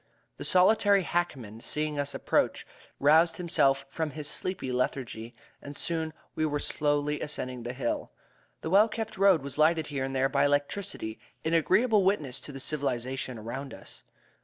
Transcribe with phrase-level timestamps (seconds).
[0.37, 2.65] The solitary hackman, seeing us approach,
[2.99, 8.11] roused himself from his sleepy lethargy and soon we were slowly ascending the hill.
[8.61, 12.51] The well kept road was lighted here and there by electricity, an agreeable witness to
[12.51, 14.01] the civilization around us.